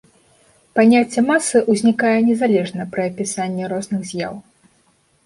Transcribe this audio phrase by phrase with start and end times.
[0.77, 4.33] Паняцце масы ўзнікае незалежна пры апісанні розных з'яў.